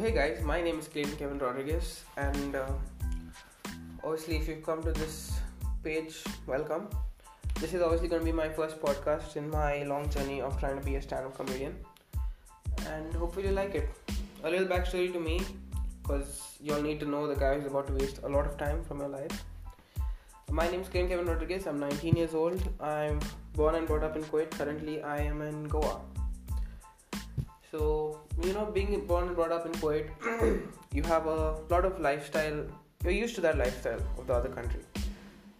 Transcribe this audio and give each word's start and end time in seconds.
hey 0.00 0.12
guys, 0.12 0.42
my 0.42 0.62
name 0.62 0.78
is 0.78 0.88
Clayton 0.88 1.14
Kevin 1.16 1.38
Rodriguez, 1.38 2.04
and 2.16 2.56
uh, 2.56 2.72
obviously, 4.02 4.36
if 4.36 4.48
you've 4.48 4.62
come 4.64 4.82
to 4.82 4.92
this 4.92 5.38
page, 5.84 6.24
welcome. 6.46 6.88
This 7.56 7.74
is 7.74 7.82
obviously 7.82 8.08
going 8.08 8.22
to 8.22 8.24
be 8.24 8.32
my 8.32 8.48
first 8.48 8.80
podcast 8.80 9.36
in 9.36 9.50
my 9.50 9.82
long 9.82 10.08
journey 10.08 10.40
of 10.40 10.58
trying 10.58 10.78
to 10.78 10.84
be 10.86 10.94
a 10.94 11.02
stand 11.02 11.26
up 11.26 11.36
comedian, 11.36 11.76
and 12.86 13.12
hopefully, 13.12 13.48
you 13.48 13.52
like 13.52 13.74
it. 13.74 13.90
A 14.42 14.48
little 14.48 14.66
backstory 14.66 15.12
to 15.12 15.20
me, 15.20 15.42
because 16.00 16.56
you'll 16.62 16.80
need 16.80 16.98
to 17.00 17.06
know 17.06 17.26
the 17.26 17.34
guy 17.34 17.56
who's 17.56 17.66
about 17.66 17.86
to 17.88 17.92
waste 17.92 18.20
a 18.22 18.28
lot 18.28 18.46
of 18.46 18.56
time 18.56 18.82
from 18.84 19.00
your 19.00 19.08
life. 19.10 19.44
My 20.50 20.66
name 20.70 20.80
is 20.80 20.88
Clayton 20.88 21.10
Kevin 21.10 21.26
Rodriguez, 21.26 21.66
I'm 21.66 21.78
19 21.78 22.16
years 22.16 22.32
old, 22.32 22.66
I'm 22.80 23.20
born 23.52 23.74
and 23.74 23.86
brought 23.86 24.04
up 24.04 24.16
in 24.16 24.22
Kuwait. 24.22 24.50
Currently, 24.52 25.02
I 25.02 25.20
am 25.20 25.42
in 25.42 25.64
Goa. 25.64 26.00
So, 27.70 28.19
you 28.42 28.52
know, 28.52 28.66
being 28.66 29.06
born 29.06 29.26
and 29.28 29.36
brought 29.36 29.52
up 29.52 29.66
in 29.66 29.72
Kuwait, 29.72 30.08
you 30.92 31.02
have 31.02 31.26
a 31.26 31.56
lot 31.68 31.84
of 31.84 32.00
lifestyle, 32.00 32.64
you're 33.04 33.12
used 33.12 33.34
to 33.34 33.40
that 33.42 33.58
lifestyle 33.58 34.00
of 34.18 34.26
the 34.26 34.34
other 34.34 34.48
country. 34.48 34.80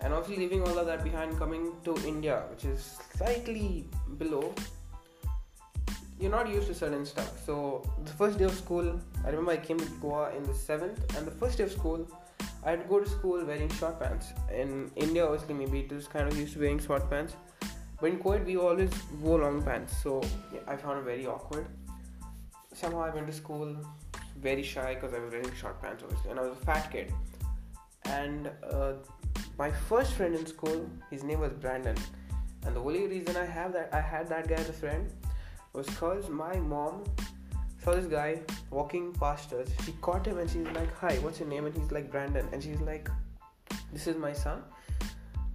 And 0.00 0.14
obviously, 0.14 0.44
leaving 0.44 0.62
all 0.62 0.78
of 0.78 0.86
that 0.86 1.04
behind, 1.04 1.38
coming 1.38 1.72
to 1.84 1.94
India, 2.06 2.44
which 2.50 2.64
is 2.64 2.98
slightly 3.16 3.86
below, 4.16 4.54
you're 6.18 6.30
not 6.30 6.48
used 6.48 6.68
to 6.68 6.74
certain 6.74 7.04
stuff. 7.04 7.44
So, 7.44 7.82
the 8.04 8.12
first 8.12 8.38
day 8.38 8.44
of 8.44 8.54
school, 8.54 8.98
I 9.24 9.28
remember 9.28 9.52
I 9.52 9.58
came 9.58 9.78
to 9.78 9.84
Goa 10.00 10.34
in 10.34 10.42
the 10.44 10.54
seventh, 10.54 11.16
and 11.16 11.26
the 11.26 11.30
first 11.30 11.58
day 11.58 11.64
of 11.64 11.72
school, 11.72 12.08
I'd 12.64 12.88
go 12.88 13.00
to 13.00 13.08
school 13.08 13.44
wearing 13.44 13.68
short 13.70 14.00
pants. 14.00 14.32
In 14.54 14.90
India, 14.96 15.24
obviously, 15.24 15.54
maybe 15.54 15.80
it 15.80 15.92
was 15.92 16.08
kind 16.08 16.26
of 16.26 16.36
used 16.38 16.54
to 16.54 16.60
wearing 16.60 16.78
short 16.78 17.08
pants. 17.10 17.34
But 18.00 18.10
in 18.10 18.18
Kuwait, 18.18 18.46
we 18.46 18.56
always 18.56 18.90
wore 19.20 19.40
long 19.40 19.62
pants, 19.62 19.94
so 20.02 20.22
yeah, 20.54 20.60
I 20.66 20.76
found 20.76 21.00
it 21.00 21.04
very 21.04 21.26
awkward 21.26 21.66
somehow 22.80 23.02
I 23.02 23.10
went 23.10 23.26
to 23.26 23.32
school 23.32 23.76
very 24.40 24.62
shy 24.62 24.94
because 24.94 25.12
I 25.12 25.18
was 25.18 25.32
wearing 25.32 25.54
short 25.54 25.80
pants, 25.82 26.02
obviously, 26.02 26.30
and 26.30 26.40
I 26.40 26.42
was 26.42 26.52
a 26.52 26.64
fat 26.64 26.90
kid. 26.90 27.12
And 28.04 28.50
uh, 28.72 28.94
my 29.58 29.70
first 29.70 30.14
friend 30.14 30.34
in 30.34 30.46
school, 30.46 30.88
his 31.10 31.22
name 31.22 31.40
was 31.40 31.52
Brandon, 31.52 31.96
and 32.64 32.74
the 32.74 32.80
only 32.80 33.06
reason 33.06 33.36
I 33.36 33.44
have 33.44 33.72
that 33.74 33.90
I 33.92 34.00
had 34.00 34.28
that 34.28 34.48
guy 34.48 34.54
as 34.54 34.68
a 34.70 34.72
friend 34.72 35.12
was 35.74 35.86
because 35.86 36.28
my 36.28 36.56
mom 36.56 37.04
saw 37.84 37.92
this 37.94 38.06
guy 38.06 38.40
walking 38.70 39.12
past 39.12 39.52
us. 39.52 39.68
She 39.84 39.92
caught 40.00 40.26
him 40.26 40.38
and 40.38 40.50
she's 40.50 40.66
like, 40.78 40.92
"Hi, 41.02 41.14
what's 41.26 41.40
your 41.40 41.48
name?" 41.48 41.66
And 41.66 41.76
he's 41.76 41.92
like, 41.92 42.10
"Brandon," 42.10 42.48
and 42.52 42.62
she's 42.62 42.80
like, 42.80 43.10
"This 43.92 44.06
is 44.06 44.16
my 44.16 44.32
son." 44.32 44.62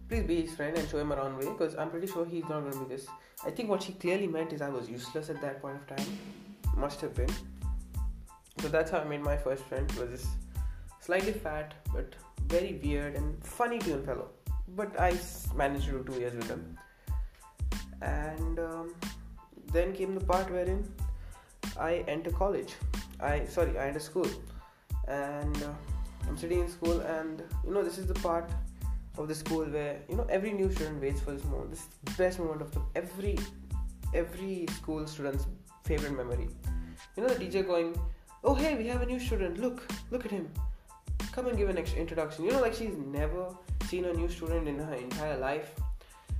Please 0.07 0.23
be 0.31 0.41
his 0.41 0.55
friend 0.55 0.77
and 0.77 0.87
show 0.87 0.99
him 0.99 1.11
around 1.11 1.37
way 1.37 1.45
because 1.51 1.75
I'm 1.75 1.89
pretty 1.89 2.07
sure 2.07 2.25
he's 2.25 2.47
not 2.47 2.61
going 2.61 2.73
to 2.73 2.79
be 2.85 2.95
this. 2.95 3.07
I 3.43 3.49
think 3.49 3.69
what 3.69 3.81
she 3.81 3.93
clearly 3.93 4.27
meant 4.27 4.53
is 4.53 4.61
I 4.61 4.69
was 4.69 4.87
useless 4.87 5.31
at 5.31 5.41
that 5.41 5.61
point 5.63 5.77
of 5.77 5.87
time 5.95 6.19
must 6.75 7.01
have 7.01 7.13
been. 7.13 7.33
So 8.61 8.67
that's 8.67 8.91
how 8.91 8.99
I 8.99 9.03
made 9.03 9.21
my 9.21 9.37
first 9.37 9.63
friend. 9.65 9.91
Was 9.93 10.09
this 10.09 10.27
slightly 10.99 11.33
fat 11.33 11.73
but 11.93 12.15
very 12.47 12.79
weird 12.83 13.15
and 13.15 13.43
funny 13.43 13.79
tune 13.79 14.03
fellow. 14.05 14.29
But 14.75 14.99
I 14.99 15.17
managed 15.55 15.85
to 15.85 15.91
do 15.91 16.03
two 16.03 16.19
years 16.19 16.35
with 16.35 16.49
him. 16.49 16.77
And 18.01 18.59
um, 18.59 18.95
then 19.71 19.93
came 19.93 20.15
the 20.15 20.25
part 20.25 20.49
wherein 20.51 20.83
I 21.79 22.03
enter 22.07 22.31
college. 22.31 22.73
I 23.19 23.45
sorry, 23.45 23.77
I 23.77 23.87
enter 23.87 23.99
school, 23.99 24.27
and 25.07 25.63
uh, 25.63 25.73
I'm 26.27 26.37
sitting 26.37 26.59
in 26.59 26.69
school, 26.69 26.99
and 27.01 27.41
you 27.65 27.73
know 27.73 27.83
this 27.83 27.97
is 27.97 28.07
the 28.07 28.13
part 28.15 28.49
of 29.17 29.27
the 29.27 29.35
school 29.35 29.65
where 29.65 30.01
you 30.09 30.15
know 30.15 30.25
every 30.29 30.51
new 30.51 30.71
student 30.71 31.01
waits 31.01 31.21
for 31.21 31.31
this 31.31 31.43
moment. 31.45 31.71
This 31.71 31.79
is 31.79 31.87
the 32.03 32.11
best 32.23 32.39
moment 32.39 32.61
of 32.61 32.71
the 32.71 32.81
every 32.95 33.37
every 34.13 34.65
school 34.75 35.07
student's 35.07 35.47
favorite 35.85 36.15
memory. 36.17 36.49
You 37.15 37.23
know 37.23 37.29
the 37.29 37.39
teacher 37.39 37.63
going, 37.63 37.95
"Oh 38.43 38.53
hey, 38.53 38.75
we 38.75 38.87
have 38.87 39.01
a 39.01 39.05
new 39.05 39.19
student. 39.19 39.59
Look, 39.59 39.83
look 40.11 40.25
at 40.25 40.31
him. 40.31 40.49
Come 41.31 41.47
and 41.47 41.57
give 41.57 41.69
an 41.69 41.77
introduction." 41.77 42.45
You 42.45 42.51
know, 42.51 42.61
like 42.61 42.73
she's 42.73 42.97
never 43.17 43.45
seen 43.89 44.05
a 44.05 44.13
new 44.13 44.29
student 44.29 44.67
in 44.73 44.79
her 44.79 44.95
entire 44.95 45.37
life, 45.37 45.71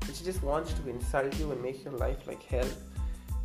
and 0.01 0.15
she 0.15 0.23
just 0.23 0.43
wants 0.43 0.73
to 0.73 0.89
insult 0.89 1.39
you 1.39 1.51
and 1.51 1.61
make 1.61 1.83
your 1.83 1.93
life 1.93 2.27
like 2.27 2.43
hell. 2.43 2.67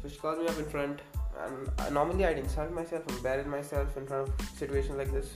So 0.02 0.08
she 0.08 0.16
calls 0.16 0.38
me 0.38 0.46
up 0.46 0.58
in 0.58 0.64
front, 0.64 1.00
and 1.44 1.70
uh, 1.78 1.90
normally 1.90 2.24
I'd 2.24 2.38
insult 2.38 2.72
myself, 2.72 3.06
and 3.06 3.16
embarrass 3.18 3.46
myself 3.46 3.96
in 3.96 4.06
front 4.06 4.28
of 4.28 4.50
situations 4.56 4.96
like 4.96 5.12
this. 5.12 5.32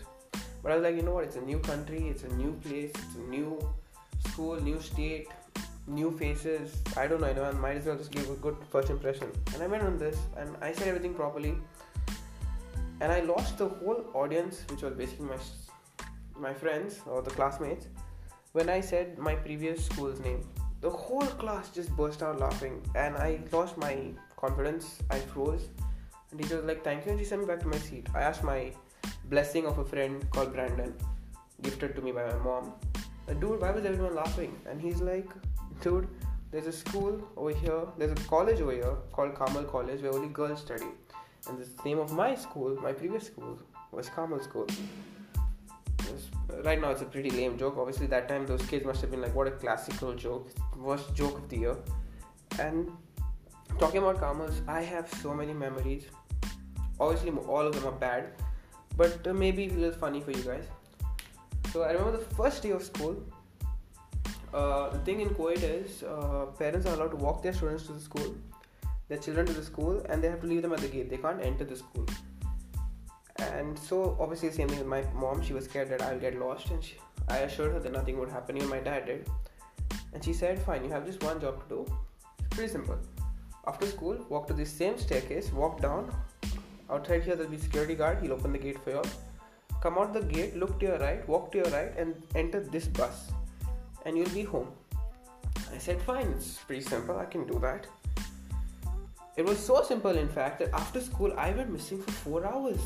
But 0.62 0.72
I 0.72 0.76
was 0.76 0.84
like, 0.84 0.96
you 0.96 1.02
know 1.02 1.14
what? 1.14 1.24
It's 1.24 1.36
a 1.36 1.42
new 1.42 1.58
country, 1.58 2.08
it's 2.08 2.22
a 2.22 2.34
new 2.42 2.52
place, 2.66 2.90
it's 2.90 3.16
a 3.16 3.30
new 3.30 3.58
school, 4.28 4.60
new 4.60 4.80
state 4.80 5.28
new 5.86 6.10
faces. 6.10 6.82
I 6.96 7.06
don't 7.06 7.20
know 7.20 7.26
anyone. 7.26 7.60
Might 7.60 7.76
as 7.76 7.86
well 7.86 7.96
just 7.96 8.10
give 8.10 8.28
a 8.30 8.34
good 8.34 8.56
first 8.70 8.90
impression. 8.90 9.30
And 9.52 9.62
I 9.62 9.66
went 9.66 9.82
on 9.82 9.98
this 9.98 10.18
and 10.36 10.56
I 10.62 10.72
said 10.72 10.88
everything 10.88 11.14
properly. 11.14 11.56
And 13.00 13.12
I 13.12 13.20
lost 13.20 13.58
the 13.58 13.68
whole 13.68 14.04
audience, 14.14 14.64
which 14.70 14.82
was 14.82 14.94
basically 14.94 15.26
my 15.26 15.38
my 16.38 16.52
friends 16.52 16.98
or 17.06 17.22
the 17.22 17.30
classmates, 17.30 17.86
when 18.52 18.68
I 18.68 18.80
said 18.80 19.18
my 19.18 19.34
previous 19.34 19.84
school's 19.86 20.20
name. 20.20 20.40
The 20.80 20.90
whole 20.90 21.26
class 21.42 21.70
just 21.70 21.90
burst 21.96 22.22
out 22.22 22.38
laughing, 22.38 22.82
and 22.94 23.16
I 23.16 23.40
lost 23.52 23.78
my 23.78 24.10
confidence. 24.36 24.98
I 25.10 25.18
froze. 25.18 25.68
And 26.30 26.40
teacher 26.40 26.56
was 26.56 26.64
like, 26.64 26.82
"Thank 26.84 27.06
you," 27.06 27.12
and 27.12 27.20
she 27.20 27.24
sent 27.24 27.40
me 27.42 27.46
back 27.46 27.60
to 27.60 27.68
my 27.68 27.78
seat. 27.78 28.08
I 28.14 28.20
asked 28.20 28.44
my 28.44 28.72
blessing 29.30 29.66
of 29.66 29.78
a 29.78 29.84
friend 29.84 30.28
called 30.30 30.52
Brandon, 30.52 30.94
gifted 31.62 31.96
to 31.96 32.02
me 32.02 32.12
by 32.12 32.26
my 32.26 32.38
mom. 32.38 32.72
Dude, 33.40 33.60
why 33.60 33.70
was 33.70 33.84
everyone 33.86 34.14
laughing? 34.14 34.54
And 34.68 34.80
he's 34.80 35.00
like, 35.00 35.30
there's 36.50 36.66
a 36.66 36.72
school 36.72 37.20
over 37.36 37.50
here, 37.50 37.82
there's 37.98 38.12
a 38.12 38.28
college 38.28 38.60
over 38.60 38.72
here 38.72 38.96
called 39.12 39.34
Carmel 39.34 39.64
College 39.64 40.00
where 40.00 40.14
only 40.14 40.28
girls 40.28 40.60
study. 40.60 40.86
And 41.48 41.58
the 41.58 41.66
name 41.84 41.98
of 41.98 42.10
my 42.12 42.34
school, 42.34 42.74
my 42.80 42.92
previous 42.92 43.26
school, 43.26 43.58
was 43.92 44.08
Carmel 44.08 44.40
School. 44.40 44.66
Was, 46.10 46.28
right 46.64 46.80
now, 46.80 46.90
it's 46.90 47.02
a 47.02 47.04
pretty 47.04 47.28
lame 47.30 47.58
joke. 47.58 47.76
Obviously, 47.76 48.06
that 48.06 48.28
time 48.28 48.46
those 48.46 48.64
kids 48.66 48.86
must 48.86 49.02
have 49.02 49.10
been 49.10 49.20
like, 49.20 49.34
what 49.34 49.46
a 49.46 49.50
classical 49.50 50.14
joke, 50.14 50.48
worst 50.78 51.14
joke 51.14 51.36
of 51.36 51.48
the 51.50 51.58
year. 51.58 51.76
And 52.58 52.90
talking 53.78 53.98
about 53.98 54.18
Carmels, 54.18 54.66
I 54.66 54.80
have 54.80 55.12
so 55.20 55.34
many 55.34 55.52
memories. 55.52 56.04
Obviously, 56.98 57.30
all 57.30 57.66
of 57.66 57.74
them 57.74 57.86
are 57.86 57.98
bad, 58.08 58.28
but 58.96 59.26
uh, 59.26 59.34
maybe 59.34 59.66
a 59.66 59.72
little 59.72 59.98
funny 59.98 60.20
for 60.22 60.30
you 60.30 60.42
guys. 60.42 60.64
So, 61.72 61.82
I 61.82 61.90
remember 61.90 62.16
the 62.16 62.34
first 62.36 62.62
day 62.62 62.70
of 62.70 62.82
school, 62.82 63.22
uh, 64.54 64.90
the 64.90 64.98
thing 65.00 65.20
in 65.20 65.30
Kuwait 65.30 65.62
is 65.62 66.02
uh, 66.04 66.46
parents 66.58 66.86
are 66.86 66.94
allowed 66.94 67.10
to 67.10 67.16
walk 67.16 67.42
their 67.42 67.52
students 67.52 67.86
to 67.86 67.92
the 67.92 68.00
school, 68.00 68.34
their 69.08 69.18
children 69.18 69.46
to 69.46 69.52
the 69.52 69.64
school, 69.64 70.00
and 70.08 70.22
they 70.22 70.28
have 70.28 70.40
to 70.42 70.46
leave 70.46 70.62
them 70.62 70.72
at 70.72 70.78
the 70.78 70.88
gate. 70.88 71.10
They 71.10 71.16
can't 71.16 71.42
enter 71.42 71.64
the 71.64 71.76
school. 71.76 72.06
And 73.38 73.76
so, 73.76 74.16
obviously, 74.20 74.50
the 74.50 74.54
same 74.54 74.68
thing 74.68 74.78
with 74.78 74.86
my 74.86 75.02
mom. 75.12 75.42
She 75.42 75.54
was 75.54 75.64
scared 75.64 75.90
that 75.90 76.02
I'll 76.02 76.20
get 76.20 76.38
lost, 76.38 76.70
and 76.70 76.82
she, 76.82 76.94
I 77.28 77.38
assured 77.38 77.72
her 77.72 77.80
that 77.80 77.92
nothing 77.92 78.18
would 78.20 78.28
happen. 78.28 78.56
Even 78.56 78.68
my 78.68 78.78
dad 78.78 79.06
did. 79.06 79.28
And 80.12 80.24
she 80.24 80.32
said, 80.32 80.62
Fine, 80.62 80.84
you 80.84 80.90
have 80.90 81.04
just 81.04 81.22
one 81.24 81.40
job 81.40 81.60
to 81.62 81.68
do. 81.68 81.98
It's 82.38 82.56
pretty 82.56 82.70
simple. 82.70 82.98
After 83.66 83.86
school, 83.86 84.24
walk 84.28 84.46
to 84.48 84.54
the 84.54 84.64
same 84.64 84.98
staircase, 84.98 85.52
walk 85.52 85.80
down. 85.80 86.14
Outside 86.88 87.24
here, 87.24 87.34
there'll 87.34 87.50
be 87.50 87.58
security 87.58 87.96
guard. 87.96 88.18
He'll 88.22 88.34
open 88.34 88.52
the 88.52 88.58
gate 88.58 88.78
for 88.84 88.90
you. 88.90 89.02
Come 89.80 89.98
out 89.98 90.12
the 90.14 90.22
gate, 90.22 90.56
look 90.56 90.78
to 90.80 90.86
your 90.86 90.98
right, 90.98 91.28
walk 91.28 91.50
to 91.52 91.58
your 91.58 91.70
right, 91.70 91.92
and 91.98 92.14
enter 92.36 92.60
this 92.60 92.86
bus 92.86 93.32
and 94.04 94.16
you'll 94.16 94.28
be 94.30 94.42
home. 94.42 94.68
I 95.72 95.78
said, 95.78 96.00
Fine, 96.02 96.28
it's 96.36 96.58
pretty 96.58 96.82
simple, 96.82 97.18
I 97.18 97.24
can 97.24 97.46
do 97.46 97.58
that. 97.60 97.86
It 99.36 99.44
was 99.44 99.58
so 99.58 99.82
simple, 99.82 100.16
in 100.16 100.28
fact, 100.28 100.60
that 100.60 100.72
after 100.72 101.00
school 101.00 101.32
I 101.36 101.50
went 101.50 101.70
missing 101.70 102.00
for 102.00 102.12
four 102.12 102.46
hours. 102.46 102.80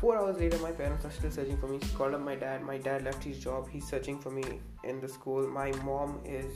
Four 0.00 0.18
hours 0.18 0.38
later, 0.38 0.58
my 0.58 0.72
parents 0.72 1.04
are 1.04 1.10
still 1.10 1.30
searching 1.30 1.56
for 1.56 1.68
me. 1.68 1.78
She 1.82 1.94
called 1.94 2.12
up 2.12 2.20
my 2.20 2.34
dad. 2.34 2.62
My 2.62 2.76
dad 2.76 3.04
left 3.04 3.24
his 3.24 3.38
job. 3.38 3.68
He's 3.70 3.86
searching 3.86 4.18
for 4.18 4.30
me 4.30 4.42
in 4.84 5.00
the 5.00 5.08
school. 5.08 5.48
My 5.48 5.70
mom 5.84 6.20
is 6.24 6.52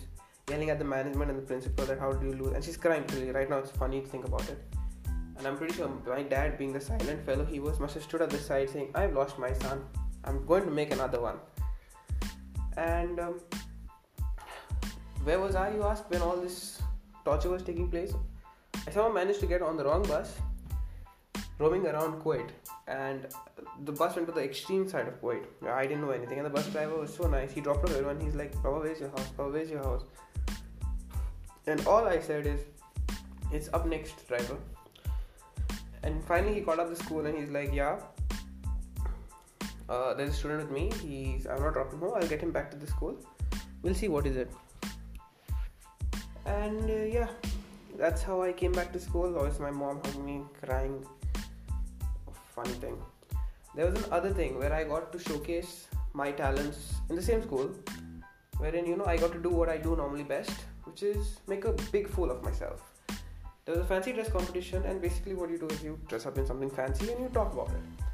yelling 0.51 0.71
at 0.71 0.79
the 0.79 0.85
management 0.85 1.31
and 1.31 1.39
the 1.39 1.47
principal 1.47 1.87
that 1.87 1.99
how 1.99 2.13
do 2.13 2.27
you 2.27 2.35
lose? 2.35 2.53
And 2.53 2.63
she's 2.63 2.77
crying 2.77 3.05
really. 3.15 3.31
Right 3.31 3.49
now, 3.49 3.59
it's 3.59 3.71
funny 3.71 4.01
to 4.01 4.07
think 4.07 4.27
about 4.27 4.47
it. 4.51 4.59
And 5.39 5.47
I'm 5.47 5.57
pretty 5.57 5.73
sure 5.73 5.89
my 6.07 6.23
dad, 6.23 6.59
being 6.59 6.73
the 6.73 6.81
silent 6.81 7.25
fellow 7.25 7.47
he 7.47 7.61
was, 7.61 7.81
must 7.81 7.95
have 7.95 8.03
stood 8.03 8.21
at 8.21 8.29
the 8.29 8.39
side 8.39 8.69
saying, 8.69 8.91
I've 8.95 9.15
lost 9.15 9.39
my 9.39 9.53
son. 9.55 9.85
I'm 10.25 10.45
going 10.45 10.65
to 10.65 10.71
make 10.71 10.93
another 10.93 11.21
one. 11.21 11.37
And 12.77 13.21
um, 13.21 13.41
where 15.25 15.41
was 15.41 15.55
I, 15.55 15.75
you 15.75 15.83
ask, 15.83 16.09
when 16.11 16.23
all 16.23 16.37
this 16.37 16.81
torture 17.25 17.51
was 17.51 17.63
taking 17.63 17.91
place? 17.91 18.13
I 18.87 18.91
somehow 18.91 19.13
managed 19.13 19.41
to 19.41 19.47
get 19.47 19.63
on 19.63 19.77
the 19.77 19.85
wrong 19.85 20.03
bus, 20.03 20.39
roaming 21.59 21.87
around 21.87 22.23
Kuwait, 22.23 22.49
and 22.89 23.27
the 23.85 23.93
bus 23.93 24.17
went 24.17 24.27
to 24.29 24.33
the 24.33 24.43
extreme 24.43 24.89
side 24.89 25.07
of 25.07 25.21
Kuwait. 25.21 25.45
I 25.69 25.87
didn't 25.87 26.01
know 26.01 26.11
anything, 26.11 26.39
and 26.39 26.47
the 26.47 26.51
bus 26.51 26.67
driver 26.69 26.97
was 26.97 27.15
so 27.15 27.27
nice. 27.29 27.53
He 27.53 27.61
dropped 27.61 27.85
off 27.85 27.91
everyone. 27.91 28.19
He's 28.21 28.35
like, 28.35 28.55
"Papa, 28.63 28.81
where's 28.81 29.01
your 29.01 29.11
house? 29.11 29.29
Papa, 29.37 29.51
where's 29.51 29.71
your 29.71 29.83
house?" 29.83 30.05
And 31.67 31.87
all 31.87 32.07
I 32.07 32.21
said 32.21 32.47
is, 32.47 32.61
"It's 33.53 33.69
up 33.75 33.87
next, 33.87 34.27
driver." 34.27 34.57
And 36.03 36.25
finally, 36.25 36.55
he 36.55 36.63
called 36.63 36.81
up 36.81 36.89
the 36.89 36.97
school, 36.97 37.27
and 37.27 37.37
he's 37.37 37.51
like, 37.51 37.75
"Yeah, 37.75 37.99
uh, 39.91 40.15
there's 40.15 40.31
a 40.31 40.33
student 40.33 40.61
with 40.63 40.71
me. 40.71 40.91
He's 41.03 41.47
I'm 41.47 41.63
not 41.63 41.75
dropping 41.75 41.99
home. 41.99 42.13
I'll 42.15 42.29
get 42.29 42.41
him 42.41 42.53
back 42.53 42.71
to 42.71 42.77
the 42.77 42.87
school. 42.87 43.17
We'll 43.83 43.95
see 43.95 44.09
what 44.09 44.27
is 44.27 44.37
it. 44.37 44.51
And 46.47 46.91
uh, 46.91 47.05
yeah, 47.19 47.29
that's 47.99 48.23
how 48.23 48.43
I 48.43 48.53
came 48.53 48.73
back 48.73 48.93
to 48.93 49.01
school. 49.01 49.37
Always 49.37 49.59
my 49.59 49.71
mom 49.71 50.01
hugged 50.05 50.25
me, 50.25 50.43
crying. 50.63 51.05
funny 52.55 52.77
thing. 52.85 52.97
There 53.75 53.87
was 53.87 54.05
another 54.05 54.31
thing 54.31 54.59
where 54.59 54.73
I 54.73 54.85
got 54.85 55.13
to 55.13 55.19
showcase 55.19 55.89
my 56.13 56.31
talents 56.33 56.95
in 57.09 57.17
the 57.17 57.23
same 57.23 57.43
school, 57.43 57.71
wherein 58.59 58.87
you 58.87 58.97
know 58.97 59.07
I 59.07 59.17
got 59.17 59.33
to 59.33 59.39
do 59.39 59.51
what 59.51 59.69
I 59.69 59.77
do 59.79 59.97
normally 59.97 60.25
best, 60.25 60.65
which 60.85 61.03
is 61.03 61.41
make 61.47 61.65
a 61.65 61.73
big 61.93 62.09
fool 62.09 62.31
of 62.31 62.43
myself. 62.43 62.93
There 63.65 63.75
was 63.75 63.85
a 63.85 63.89
fancy 63.89 64.13
dress 64.13 64.31
competition, 64.31 64.85
and 64.85 65.01
basically 65.01 65.35
what 65.35 65.51
you 65.51 65.59
do 65.59 65.67
is 65.67 65.83
you 65.83 65.99
dress 66.09 66.27
up 66.27 66.39
in 66.39 66.47
something 66.47 66.71
fancy 66.71 67.13
and 67.13 67.21
you 67.21 67.29
talk 67.29 67.53
about 67.53 67.71
it. 67.71 68.10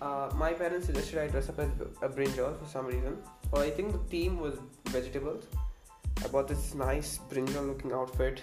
Uh, 0.00 0.30
my 0.34 0.52
parents 0.52 0.86
suggested 0.86 1.18
I 1.18 1.28
dress 1.28 1.48
up 1.48 1.58
as 1.58 1.70
a 2.02 2.08
brinjal 2.08 2.58
for 2.58 2.66
some 2.66 2.86
reason, 2.86 3.16
or 3.52 3.62
I 3.62 3.70
think 3.70 3.92
the 3.92 3.98
theme 3.98 4.38
was 4.38 4.58
vegetables. 4.86 5.44
I 6.24 6.28
bought 6.28 6.48
this 6.48 6.74
nice 6.74 7.18
brinjal 7.30 7.66
looking 7.66 7.92
outfit, 7.92 8.42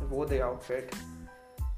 I 0.00 0.04
wore 0.04 0.26
the 0.26 0.42
outfit. 0.42 0.94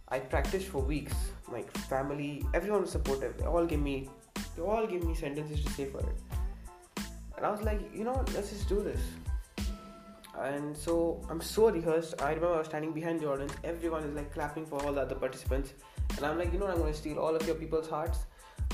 I 0.09 0.19
practiced 0.19 0.67
for 0.67 0.83
weeks. 0.83 1.15
My 1.51 1.63
family, 1.89 2.45
everyone 2.53 2.83
was 2.83 2.91
supportive. 2.91 3.39
They 3.39 3.45
all 3.45 3.65
gave 3.65 3.79
me, 3.79 4.11
they 4.57 4.63
all 4.63 4.87
gave 4.87 5.05
me 5.05 5.15
sentences 5.15 5.65
to 5.65 5.71
say 5.73 5.85
for 5.87 6.01
it. 6.01 6.17
And 7.37 7.47
I 7.47 7.51
was 7.51 7.63
like, 7.63 7.81
you 7.95 8.05
know, 8.05 8.25
let's 8.35 8.51
just 8.51 8.69
do 8.69 8.83
this 8.83 9.01
and 10.41 10.77
so 10.77 11.21
I'm 11.29 11.41
so 11.41 11.71
rehearsed. 11.71 12.21
I 12.23 12.31
remember 12.31 12.55
I 12.55 12.59
was 12.59 12.67
standing 12.69 12.93
behind 12.93 13.21
Jordan. 13.21 13.51
Everyone 13.65 14.03
is 14.05 14.15
like 14.15 14.33
clapping 14.33 14.67
for 14.67 14.83
all 14.85 14.93
the 14.93 15.03
other 15.03 15.15
participants, 15.15 15.75
and 16.17 16.25
I'm 16.25 16.39
like, 16.39 16.53
you 16.53 16.59
know, 16.59 16.67
I'm 16.67 16.79
going 16.79 16.93
to 16.93 16.99
steal 16.99 17.19
all 17.19 17.35
of 17.35 17.47
your 17.47 17.57
people's 17.57 17.89
hearts. 17.89 18.21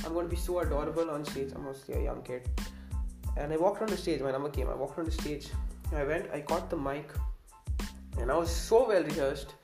I'm 0.05 0.13
going 0.13 0.27
to 0.27 0.31
be 0.31 0.41
so 0.41 0.59
adorable 0.61 1.11
on 1.11 1.25
stage. 1.25 1.53
I'm 1.55 1.65
mostly 1.65 1.95
a 1.95 2.03
young 2.03 2.23
kid, 2.23 2.49
and 3.37 3.53
I 3.53 3.57
walked 3.57 3.83
on 3.83 3.89
the 3.89 3.97
stage. 3.97 4.21
My 4.21 4.31
number 4.31 4.51
came. 4.51 4.69
I 4.69 4.75
walked 4.75 4.99
on 4.99 5.05
the 5.05 5.11
stage. 5.11 5.49
I 5.95 6.05
went. 6.05 6.31
I 6.33 6.41
caught 6.41 6.71
the 6.71 6.77
mic, 6.77 7.11
and 8.19 8.31
I 8.31 8.37
was 8.37 8.51
so 8.51 8.89
well 8.89 9.03
rehearsed. 9.03 9.55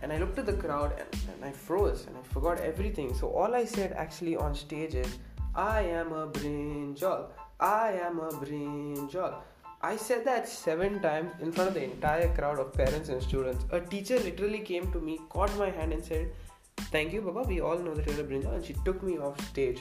And 0.00 0.12
I 0.12 0.18
looked 0.18 0.38
at 0.38 0.46
the 0.46 0.52
crowd 0.52 0.92
and, 0.96 1.22
and 1.34 1.44
I 1.44 1.50
froze 1.50 2.06
and 2.06 2.16
I 2.16 2.22
forgot 2.32 2.60
everything. 2.60 3.14
So 3.14 3.30
all 3.30 3.56
I 3.56 3.64
said 3.64 3.94
actually 3.94 4.36
on 4.36 4.54
stage 4.54 4.94
is, 4.94 5.18
"I 5.56 5.80
am 5.80 6.12
a 6.12 6.28
brinjal. 6.28 7.30
I 7.58 7.94
am 8.06 8.20
a 8.20 8.30
brinjal." 8.30 9.34
I 9.80 9.96
said 9.96 10.24
that 10.24 10.48
seven 10.48 11.00
times 11.00 11.30
in 11.40 11.52
front 11.52 11.68
of 11.68 11.74
the 11.74 11.84
entire 11.84 12.28
crowd 12.34 12.58
of 12.58 12.72
parents 12.72 13.08
and 13.08 13.22
students. 13.22 13.64
A 13.70 13.80
teacher 13.80 14.18
literally 14.18 14.60
came 14.60 14.90
to 14.92 15.00
me, 15.00 15.18
caught 15.28 15.56
my 15.56 15.70
hand, 15.70 15.92
and 15.92 16.04
said, 16.04 16.32
Thank 16.90 17.12
you, 17.12 17.20
Baba. 17.20 17.42
We 17.46 17.60
all 17.60 17.78
know 17.78 17.94
that 17.94 18.06
you're 18.06 18.20
a 18.20 18.24
brinjal. 18.24 18.54
And 18.54 18.64
she 18.64 18.74
took 18.84 19.02
me 19.02 19.18
off 19.18 19.38
stage. 19.48 19.80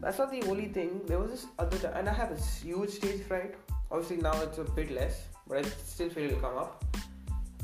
That's 0.00 0.18
not 0.18 0.30
the 0.30 0.42
only 0.48 0.66
thing. 0.66 1.02
There 1.06 1.18
was 1.18 1.30
this 1.30 1.46
other 1.58 1.78
time, 1.78 1.92
and 1.94 2.08
I 2.08 2.12
have 2.12 2.32
a 2.32 2.36
huge 2.36 2.90
stage 2.90 3.22
fright. 3.22 3.54
Obviously, 3.90 4.16
now 4.16 4.40
it's 4.40 4.58
a 4.58 4.64
bit 4.64 4.90
less, 4.90 5.24
but 5.46 5.58
I 5.58 5.62
still 5.62 6.08
feel 6.08 6.24
it'll 6.24 6.40
come 6.40 6.58
up. 6.58 6.84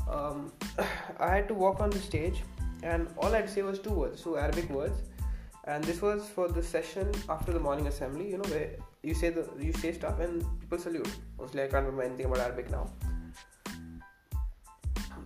Um, 0.09 0.51
I 1.19 1.35
had 1.35 1.47
to 1.47 1.53
walk 1.53 1.79
on 1.79 1.89
the 1.89 1.99
stage, 1.99 2.43
and 2.83 3.07
all 3.17 3.35
I'd 3.35 3.49
say 3.49 3.63
was 3.63 3.79
two 3.79 3.89
words, 3.89 4.21
two 4.21 4.37
Arabic 4.37 4.69
words. 4.69 5.01
And 5.65 5.83
this 5.83 6.01
was 6.01 6.29
for 6.29 6.47
the 6.47 6.63
session 6.63 7.11
after 7.27 7.51
the 7.51 7.59
morning 7.59 7.87
assembly, 7.87 8.29
you 8.29 8.37
know, 8.37 8.49
where 8.49 8.69
you 9.03 9.13
say 9.13 9.29
the 9.29 9.49
you 9.59 9.73
say 9.73 9.91
stuff 9.91 10.19
and 10.19 10.45
people 10.61 10.77
salute. 10.77 11.09
Mostly 11.37 11.63
I 11.63 11.67
can't 11.67 11.85
remember 11.85 12.03
anything 12.03 12.27
about 12.27 12.39
Arabic 12.39 12.69
now. 12.71 12.89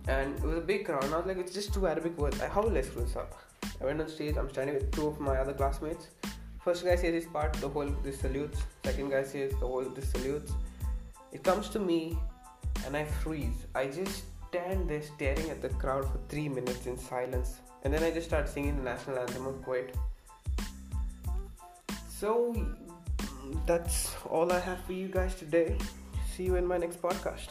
And 0.08 0.36
it 0.36 0.42
was 0.42 0.58
a 0.58 0.60
big 0.60 0.84
crowd, 0.84 1.04
and 1.04 1.14
I 1.14 1.18
was 1.18 1.26
like, 1.26 1.38
it's 1.38 1.54
just 1.54 1.72
two 1.72 1.86
Arabic 1.86 2.18
words. 2.18 2.38
How 2.40 2.62
will 2.62 2.76
I 2.76 2.80
screw 2.80 3.02
this 3.02 3.14
up? 3.16 3.34
I 3.80 3.84
went 3.84 4.00
on 4.00 4.08
stage. 4.08 4.36
I'm 4.36 4.50
standing 4.50 4.74
with 4.74 4.90
two 4.90 5.06
of 5.06 5.20
my 5.20 5.36
other 5.36 5.52
classmates. 5.52 6.08
First 6.64 6.84
guy 6.84 6.96
says 6.96 7.14
his 7.14 7.26
part, 7.26 7.52
the 7.54 7.68
whole 7.68 7.88
this 8.02 8.20
salutes. 8.20 8.62
Second 8.84 9.10
guy 9.10 9.22
says 9.22 9.52
the 9.52 9.66
whole 9.66 9.84
this 9.84 10.10
salutes. 10.10 10.52
It 11.32 11.42
comes 11.42 11.68
to 11.70 11.78
me, 11.78 12.18
and 12.84 12.96
I 12.96 13.04
freeze. 13.04 13.66
I 13.74 13.86
just 13.86 14.24
stand 14.48 14.90
there 14.90 15.02
staring 15.02 15.50
at 15.50 15.62
the 15.62 15.70
crowd 15.70 16.04
for 16.04 16.18
three 16.28 16.48
minutes 16.48 16.86
in 16.86 16.98
silence, 16.98 17.60
and 17.84 17.94
then 17.94 18.02
I 18.02 18.10
just 18.10 18.26
start 18.26 18.48
singing 18.48 18.76
the 18.76 18.82
national 18.82 19.18
anthem 19.18 19.46
of 19.46 19.54
Kuwait. 19.62 19.94
So 22.08 22.54
that's 23.66 24.14
all 24.28 24.52
I 24.52 24.60
have 24.60 24.84
for 24.84 24.92
you 24.92 25.08
guys 25.08 25.34
today. 25.34 25.78
See 26.34 26.44
you 26.44 26.56
in 26.56 26.66
my 26.66 26.78
next 26.78 27.00
podcast. 27.00 27.48